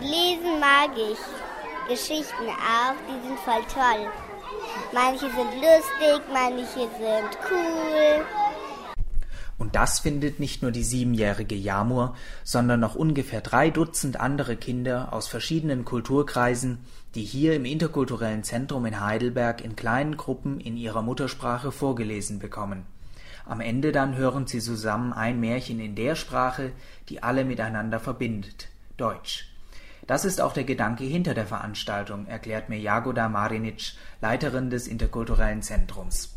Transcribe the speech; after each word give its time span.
Lesen 0.00 0.58
mag 0.58 0.90
ich. 0.96 1.18
Geschichten 1.88 2.48
auch, 2.48 2.94
die 3.06 3.26
sind 3.26 3.38
voll 3.40 3.62
toll. 3.72 4.08
Manche 4.92 5.26
sind 5.30 5.54
lustig, 5.54 6.22
manche 6.32 6.88
sind 6.98 7.38
cool. 7.50 8.24
Und 9.58 9.76
das 9.76 9.98
findet 9.98 10.40
nicht 10.40 10.62
nur 10.62 10.70
die 10.70 10.84
siebenjährige 10.84 11.54
Jamur, 11.54 12.16
sondern 12.44 12.80
noch 12.80 12.94
ungefähr 12.94 13.42
drei 13.42 13.68
Dutzend 13.68 14.18
andere 14.18 14.56
Kinder 14.56 15.12
aus 15.12 15.28
verschiedenen 15.28 15.84
Kulturkreisen, 15.84 16.78
die 17.14 17.24
hier 17.24 17.54
im 17.54 17.66
interkulturellen 17.66 18.42
Zentrum 18.42 18.86
in 18.86 19.00
Heidelberg 19.00 19.62
in 19.62 19.76
kleinen 19.76 20.16
Gruppen 20.16 20.60
in 20.60 20.78
ihrer 20.78 21.02
Muttersprache 21.02 21.72
vorgelesen 21.72 22.38
bekommen. 22.38 22.86
Am 23.44 23.60
Ende 23.60 23.92
dann 23.92 24.16
hören 24.16 24.46
sie 24.46 24.60
zusammen 24.60 25.12
ein 25.12 25.40
Märchen 25.40 25.78
in 25.78 25.94
der 25.94 26.14
Sprache, 26.14 26.72
die 27.10 27.22
alle 27.22 27.44
miteinander 27.44 28.00
verbindet, 28.00 28.68
Deutsch. 28.96 29.49
Das 30.06 30.24
ist 30.24 30.40
auch 30.40 30.52
der 30.52 30.64
Gedanke 30.64 31.04
hinter 31.04 31.34
der 31.34 31.46
Veranstaltung, 31.46 32.26
erklärt 32.26 32.68
mir 32.68 32.78
Jagoda 32.78 33.28
Marinic, 33.28 33.92
Leiterin 34.20 34.70
des 34.70 34.88
interkulturellen 34.88 35.62
Zentrums 35.62 36.34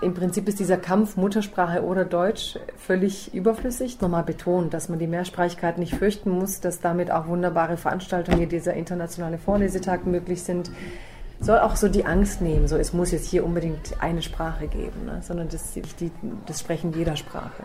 im 0.00 0.14
Prinzip 0.14 0.48
ist 0.48 0.60
dieser 0.60 0.76
Kampf 0.76 1.16
Muttersprache 1.16 1.82
oder 1.82 2.04
Deutsch 2.04 2.58
völlig 2.76 3.34
überflüssig. 3.34 4.00
Nochmal 4.00 4.22
betont, 4.22 4.72
dass 4.74 4.88
man 4.88 4.98
die 4.98 5.06
Mehrsprachigkeit 5.06 5.78
nicht 5.78 5.94
fürchten 5.94 6.30
muss, 6.30 6.60
dass 6.60 6.80
damit 6.80 7.10
auch 7.10 7.26
wunderbare 7.26 7.76
Veranstaltungen 7.76 8.40
wie 8.40 8.46
dieser 8.46 8.74
internationale 8.74 9.38
Vorlesetag 9.38 10.06
möglich 10.06 10.42
sind. 10.42 10.70
Soll 11.40 11.58
auch 11.58 11.76
so 11.76 11.88
die 11.88 12.04
Angst 12.04 12.40
nehmen, 12.40 12.66
so 12.66 12.76
es 12.76 12.92
muss 12.92 13.12
jetzt 13.12 13.28
hier 13.28 13.44
unbedingt 13.44 14.00
eine 14.00 14.22
Sprache 14.22 14.66
geben, 14.66 15.04
ne? 15.06 15.20
sondern 15.22 15.48
das, 15.48 15.72
die, 15.72 16.10
das 16.46 16.60
Sprechen 16.60 16.92
jeder 16.92 17.16
Sprache. 17.16 17.62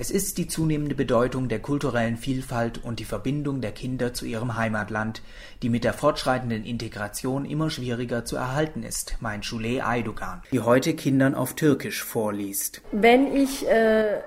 Es 0.00 0.12
ist 0.12 0.38
die 0.38 0.46
zunehmende 0.46 0.94
Bedeutung 0.94 1.48
der 1.48 1.58
kulturellen 1.58 2.16
Vielfalt 2.16 2.84
und 2.84 3.00
die 3.00 3.04
Verbindung 3.04 3.60
der 3.60 3.72
Kinder 3.72 4.14
zu 4.14 4.26
ihrem 4.26 4.56
Heimatland, 4.56 5.22
die 5.60 5.68
mit 5.68 5.82
der 5.82 5.92
fortschreitenden 5.92 6.64
Integration 6.64 7.44
immer 7.44 7.68
schwieriger 7.68 8.24
zu 8.24 8.36
erhalten 8.36 8.84
ist, 8.84 9.16
meint 9.18 9.44
Schule 9.44 9.84
Aydogan, 9.84 10.42
die 10.52 10.60
heute 10.60 10.94
Kindern 10.94 11.34
auf 11.34 11.54
Türkisch 11.54 12.04
vorliest. 12.04 12.80
Wenn 12.92 13.34
ich 13.34 13.66
äh, 13.66 14.20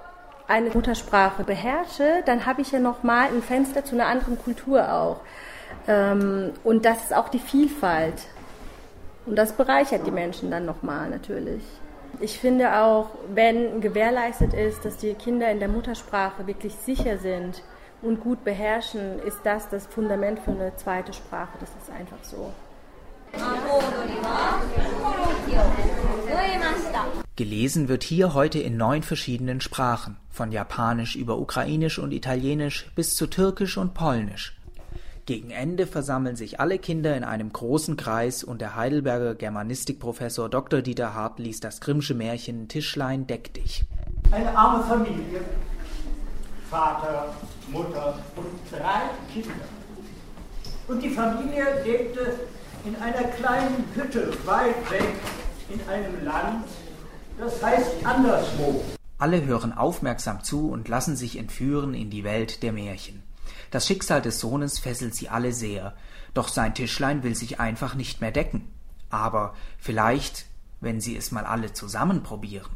eine 0.45 0.71
Muttersprache 0.71 1.45
beherrsche, 1.45 2.21
dann 2.25 2.45
habe 2.45 2.61
ich 2.63 2.73
ja 2.73 2.79
nochmal 2.79 3.27
ein 3.27 3.41
Fenster 3.41 3.85
zu 3.85 3.95
einer 3.95 4.07
anderen 4.07 4.37
Kultur 4.37 4.91
auch. 4.91 5.21
Ähm, 5.87 6.51
und 6.65 6.83
das 6.83 7.05
ist 7.05 7.15
auch 7.15 7.29
die 7.29 7.39
Vielfalt. 7.39 8.27
Und 9.25 9.37
das 9.37 9.53
bereichert 9.53 10.05
die 10.05 10.11
Menschen 10.11 10.51
dann 10.51 10.65
nochmal 10.65 11.09
natürlich. 11.09 11.63
Ich 12.21 12.37
finde 12.37 12.79
auch, 12.79 13.09
wenn 13.33 13.81
gewährleistet 13.81 14.53
ist, 14.53 14.85
dass 14.85 14.97
die 14.97 15.15
Kinder 15.15 15.49
in 15.51 15.59
der 15.59 15.67
Muttersprache 15.67 16.45
wirklich 16.45 16.75
sicher 16.75 17.17
sind 17.17 17.63
und 18.03 18.21
gut 18.21 18.43
beherrschen, 18.43 19.17
ist 19.25 19.39
das 19.43 19.69
das 19.69 19.87
Fundament 19.87 20.39
für 20.39 20.51
eine 20.51 20.75
zweite 20.75 21.13
Sprache. 21.13 21.57
Das 21.59 21.69
ist 21.81 21.89
einfach 21.91 22.23
so. 22.23 22.53
Gelesen 27.35 27.87
wird 27.87 28.03
hier 28.03 28.35
heute 28.35 28.59
in 28.59 28.77
neun 28.77 29.01
verschiedenen 29.01 29.59
Sprachen, 29.59 30.17
von 30.29 30.51
Japanisch 30.51 31.15
über 31.15 31.39
Ukrainisch 31.39 31.97
und 31.97 32.11
Italienisch 32.11 32.91
bis 32.95 33.15
zu 33.15 33.25
Türkisch 33.25 33.77
und 33.77 33.95
Polnisch. 33.95 34.60
Gegen 35.25 35.51
Ende 35.51 35.85
versammeln 35.85 36.35
sich 36.35 36.59
alle 36.59 36.79
Kinder 36.79 37.15
in 37.15 37.23
einem 37.23 37.53
großen 37.53 37.95
Kreis 37.95 38.43
und 38.43 38.59
der 38.59 38.75
Heidelberger 38.75 39.35
Germanistikprofessor 39.35 40.49
Dr. 40.49 40.81
Dieter 40.81 41.13
Hart 41.13 41.37
liest 41.37 41.63
das 41.63 41.79
Grimmsche 41.79 42.15
Märchen 42.15 42.67
Tischlein 42.67 43.27
deck 43.27 43.53
dich. 43.53 43.83
Eine 44.31 44.57
arme 44.57 44.83
Familie, 44.83 45.41
Vater, 46.71 47.35
Mutter 47.71 48.17
und 48.35 48.47
drei 48.71 49.01
Kinder. 49.31 49.51
Und 50.87 51.03
die 51.03 51.09
Familie 51.09 51.65
lebte 51.85 52.39
in 52.83 52.95
einer 52.95 53.27
kleinen 53.29 53.85
Hütte 53.93 54.33
weit 54.45 54.89
weg 54.89 55.13
in 55.69 55.79
einem 55.87 56.25
Land, 56.25 56.65
das 57.39 57.63
heißt 57.63 58.03
anderswo. 58.03 58.83
Alle 59.19 59.45
hören 59.45 59.71
aufmerksam 59.71 60.43
zu 60.43 60.71
und 60.71 60.87
lassen 60.87 61.15
sich 61.15 61.37
entführen 61.37 61.93
in 61.93 62.09
die 62.09 62.23
Welt 62.23 62.63
der 62.63 62.73
Märchen. 62.73 63.21
Das 63.71 63.87
Schicksal 63.87 64.21
des 64.21 64.39
Sohnes 64.39 64.79
fesselt 64.79 65.15
sie 65.15 65.29
alle 65.29 65.53
sehr, 65.53 65.95
doch 66.33 66.47
sein 66.47 66.73
Tischlein 66.73 67.23
will 67.23 67.35
sich 67.35 67.59
einfach 67.59 67.95
nicht 67.95 68.21
mehr 68.21 68.31
decken. 68.31 68.67
Aber 69.09 69.53
vielleicht, 69.77 70.45
wenn 70.79 71.01
sie 71.01 71.17
es 71.17 71.31
mal 71.31 71.45
alle 71.45 71.73
zusammen 71.73 72.23
probieren. 72.23 72.69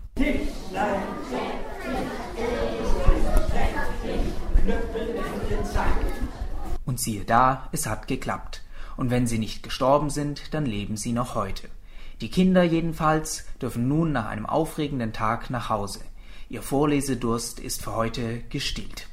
Und 6.85 6.99
siehe 6.99 7.25
da, 7.25 7.69
es 7.71 7.87
hat 7.87 8.07
geklappt. 8.07 8.61
Und 8.97 9.09
wenn 9.09 9.27
sie 9.27 9.39
nicht 9.39 9.63
gestorben 9.63 10.09
sind, 10.09 10.53
dann 10.53 10.65
leben 10.65 10.97
sie 10.97 11.11
noch 11.11 11.35
heute. 11.35 11.67
Die 12.21 12.29
Kinder 12.29 12.63
jedenfalls 12.63 13.45
dürfen 13.61 13.87
nun 13.87 14.13
nach 14.13 14.27
einem 14.27 14.45
aufregenden 14.45 15.11
Tag 15.11 15.49
nach 15.49 15.69
Hause. 15.69 15.99
Ihr 16.47 16.61
Vorlesedurst 16.61 17.59
ist 17.59 17.81
für 17.81 17.93
heute 17.93 18.41
gestillt. 18.49 19.07